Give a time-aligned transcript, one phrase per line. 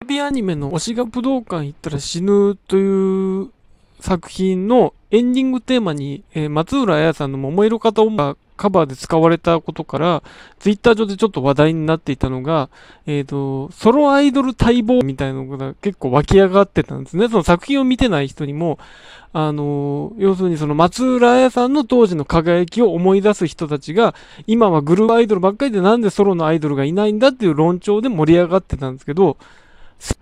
[0.00, 3.50] テレビアニメの推しが武道館行ったら死ぬという
[3.98, 10.22] 作品のエンディングテーマに、えー松浦彩さんの桃色片音がカバーで使われたことから、
[10.58, 12.68] ツイッター上でちょっと話題になっていたのが、
[13.06, 17.28] えっ、と、ソロアイドル待望みたいなのが結構湧き上がってたんですね。
[17.28, 18.78] その作品を見てない人にも、
[19.32, 24.14] あの要するにその松浦彩さんの当時の輝きを思い出す人たちが、
[24.46, 29.38] 今はグループアイドルばっかりでなんでソロのアイドルがいないんだっていう論調で盛り上がってたんですけど、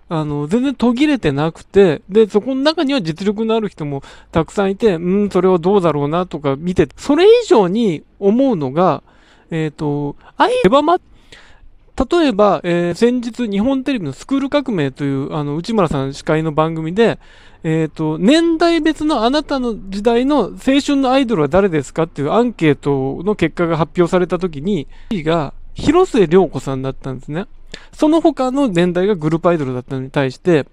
[0.07, 9.03] あの、全然途切れてなくて、で、そこの中には実力のある人もたくさんいて、うん、それはどうだろうなとか見て、それ以上に思うのが、
[9.51, 17.19] えっ、と、アイデバマ、例えば、えー先日日本テレビのスクール革命という、あの、内村さん司会の番組で、
[17.63, 27.47] えっ、と、年代別のあなたの時代の青春のアイドルは誰ですかっていうアンケートの結果が発表されたときに、1位が広末涼子さんだったんですね。
[27.93, 30.65] その他の年代がグループアイドルだったのに対して、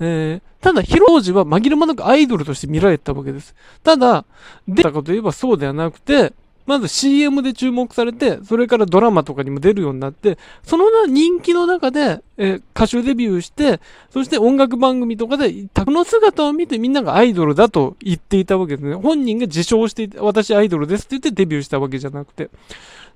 [0.00, 3.54] えーただ、ヒロジは紛れもなくアイドルとして見られてたわけです。
[3.84, 4.24] ただ、
[4.66, 6.32] 出たかといえばそうではなくて、
[6.68, 13.80] まず CM で注目されて、それからドラマとかにも出るようになって、その人気の中で、え歌手デビューして、
[14.10, 18.96] そして音楽番組とかで、この姿を見てみんながアイドルだと言っていたわけですね。
[18.96, 22.50] 本人が自称していて、私アイドルですって言ってデビューしたわけじゃなくて。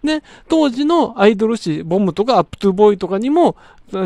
[0.03, 3.55] で、当時のアイドル誌、ボムとかアップトゥーボーイとかにも、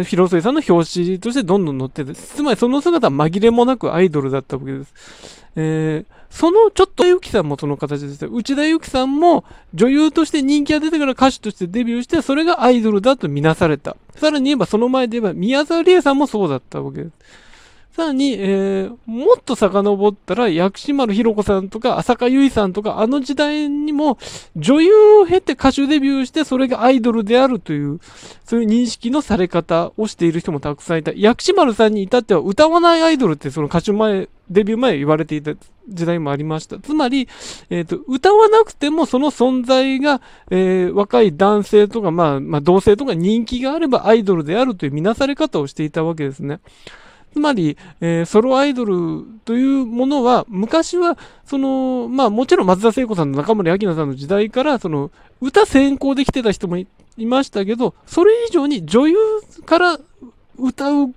[0.05, 5.45] 広末さんの表紙としてどんどん載ってて、つまりその姿は紛れもなくアイドルだったわけです。
[5.57, 8.27] えーそのちょっとゆきさんもその形でした。
[8.27, 13.97] 内田ゆきさんも女優として人気が出てから歌手としてデビューして、それがアイドルだとみなされた。
[14.17, 17.13] さらに言えばその前で言えば宮沢りえさんもそうだったわけです。
[17.97, 24.19] さらに、えーもっと遡ったら、薬師丸ひろ子さんとか、浅香唯さんとか、あの時代にも、
[24.55, 27.99] 女優を経て歌手デビューして、それがアイドルであるという、
[28.45, 31.13] そういう認識のされ方をしている人もたくさんいた。
[31.15, 35.53] 薬師丸さんに至っては、歌わないアイドルって、その歌手前、デビュー前言われていた
[35.89, 36.79] 時代もありました。
[36.79, 37.29] つまり、
[37.71, 40.21] えっ、と、歌わなくてもその存在が、
[40.51, 46.61] えー若い男性とか、まあ、まあ、同性とか人気があればアイドルであるという見なされ方をしていたわけですね。
[47.33, 55.11] つまり、えーソロアイドルというものは、昔は、その、まあもちろん松田聖子さんと中森明菜さんの時代から、その、
[55.41, 56.87] 歌先行できてた人もい
[57.19, 59.17] ましたけど、それ以上に女優
[59.65, 60.01] から
[60.59, 61.15] 歌う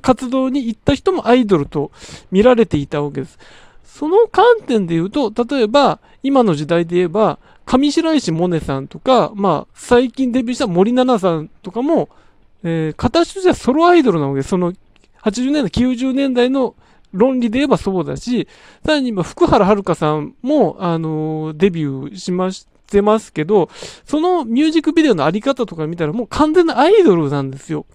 [0.00, 1.90] 活動に行った人もアイドルと
[2.30, 3.38] 見られていたわけです。
[3.84, 12.08] その観点で言うと、例えば、今の時代で言えば、上白石萌音さんとか、まあ、最近デビューした森七菜さんとかも、
[12.62, 14.50] えー形としてはソロアイドルなわけです。
[14.50, 14.72] その、
[15.22, 16.74] 80年代、90年代の
[17.12, 18.48] 論理で言えばそうだし、
[18.84, 23.68] さらに今、福原遥さんも、あのーデビューしましてますけど、
[24.04, 27.86] そのミュージックビデオのあり方とか見たらもう完全なアイドルなんですよ。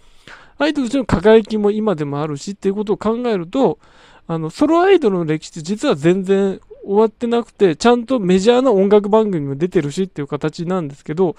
[0.57, 3.79] アイドルとしての輝きも今でもあるしっていうことを考えると、
[4.27, 11.35] あの、ソロアイドルの歴史って実は全然終わってなくて、ちゃんとメジャーな音楽番組も出てるしっていう形なんですけど、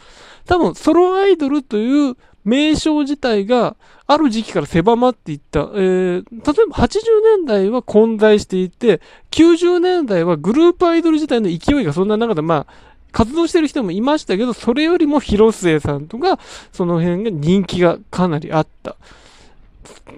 [0.47, 2.17] 多分ソロアイドルという
[2.49, 3.77] 名称自体が
[4.07, 5.61] ある時期から狭まっていった。
[5.61, 7.01] えー、例えば80
[7.37, 16.39] 年代は混在していて、90年代はグループアイドル自体の勢いがそんな中で、まあ、活動してる人もいましたけど、それよりも広末さんとか、
[16.73, 18.93] その辺が人気がかなりあった。
[18.93, 18.95] っ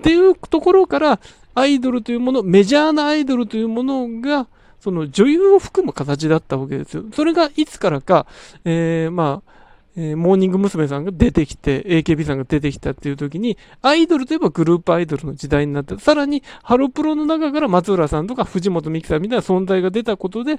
[0.02, 1.20] ていうところから、
[1.54, 4.46] アイドルというもの、メジャーなアイドルというものが、
[4.80, 7.04] その女優を含む形だったわけですよ。
[7.12, 8.26] それがいつからか、
[8.64, 9.59] えー、まあ、
[9.96, 10.88] えーモーニング娘。
[10.88, 15.98] さんが出てきて、AKB さんが出てきたっていう時に、アイドルといえばグループアイドルの時代になった。
[15.98, 20.58] さらに、ハロプロの中から松浦さんとか藤本美貴さんみたいな存在が出たことで、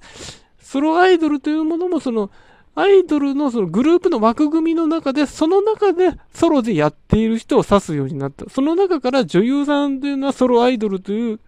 [0.60, 2.30] ソロアイドルというものもその、
[2.74, 8.50] アイドルのそのグループの枠組みの中で、その中でソロでやっている人を指すようになった。
[8.50, 11.40] その中から女優さんというのはソロアイドルという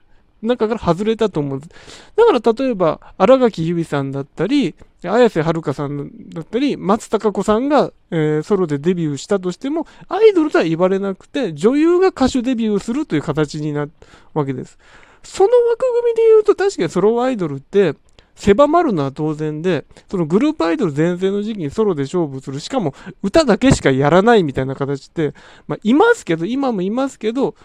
[0.43, 1.59] 中から外れたと思う。
[1.59, 13.91] だから例えば、新垣結衣さんだったり、綾瀬はるかさんだったり、松たか子さんが、えーソロでデビューしたとしても、アイドルとは言われなくて、女優が歌手デビューするという形になる
[14.33, 14.77] わけです。
[15.23, 17.95] その枠組みで言うと、確かにソロアイドルって、
[18.35, 25.33] 狭まるのは当然で、そのグループアイドル全盛の時期にソロで勝負する、しかも歌だけしかやらないみたいな形って、
[25.67, 27.55] まあ、いますけど、今もいますけど、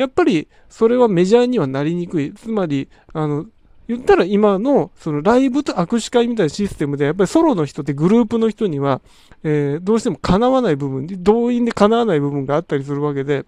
[0.00, 2.32] やっぱりそれはメジャーにはなりにくい。
[2.32, 3.44] つまり、あの、
[3.86, 9.02] 言ったら今のそのライブと握手会みたいなシステムで、やっぱりソロの人ってグループの人には、
[9.42, 13.44] えーどうしても叶わない部分、動員で叶わない部分があったりするわけで、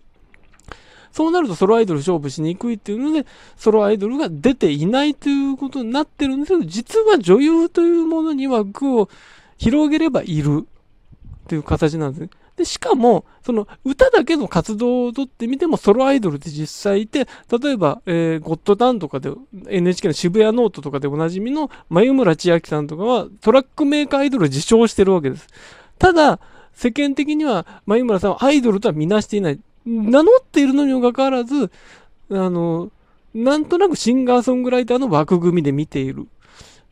[1.10, 3.26] そうなるとソロアイドル勝負しにくいっていうので、
[3.56, 9.08] ソロアイドルが出ていないということになってるんですけど、実は女優というものに枠を
[9.56, 10.66] 広げればいる
[11.42, 12.30] っていう形なんですね。
[12.56, 17.26] で、しかも、その歌だけの活動をとってみてもソロアイドルって実際いて、
[17.60, 19.32] 例えば、えー、ゴッドタンとかで、
[19.68, 25.46] NHK のシブヤノオトとかでおなじみの眉村千秋さんとかはトラックメーカーアイドルを自称してるわけです。
[25.98, 26.40] ただ、
[26.74, 29.60] 世間的には眉村さんはアイドルとはみなしていない。
[29.84, 31.70] 名乗っているのにもかかわらず、
[32.30, 32.90] あの、
[33.34, 36.28] なんとなくシンガーソングライターの枠組みで見ている。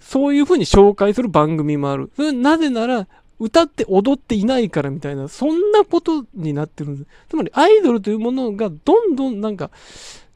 [0.01, 2.11] そういうふうに紹介する番組もある。
[2.17, 3.07] それなぜなら、
[3.41, 7.07] 歌って踊っていないからみたいな、そんなことになってるんです。
[7.31, 9.71] つまりアイドルというものがどんどんなんか、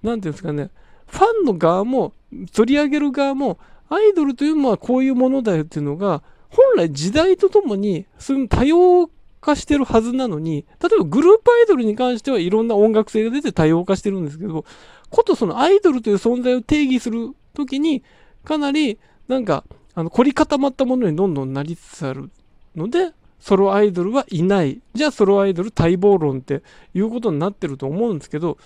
[0.03, 0.71] なんていうんですかね、
[1.07, 2.15] ファンの側も、
[2.53, 3.59] 取り上げる側も、
[3.91, 9.11] アイドルというのはこういうものだよっていうのが、本来時代とともに、そういう多様
[9.41, 14.65] 化してるはずなのに、例えばグループアイドルに関してはいろんな音楽性が出て多様化してるんですけど、
[15.11, 18.03] ことそのアイドルという存在を定義するときに、
[18.45, 18.99] かなり
[19.29, 19.65] なんか、
[19.95, 22.31] あの、凝り固まったものにどんどんなりつつある
[22.77, 24.81] ので、ソロアイドルはいない。
[24.95, 26.63] じゃあソロアイドル待望論って
[26.95, 28.59] いうことになってると思うんですけど、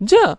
[0.00, 0.38] じゃあ、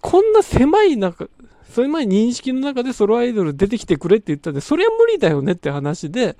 [0.00, 1.28] こんな狭い中、
[1.68, 6.36] 狭い認識の中でソロアイドル出てきてくれって言ったんで、それは無理だよねって話で、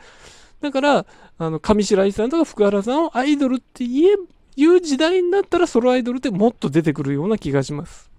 [0.61, 1.06] だから、
[1.38, 4.17] あの、上白石さんとか福原さんをアイドルって言え、
[4.56, 8.11] いう時代になったらソロアイドルってもっと出てくるような気がします。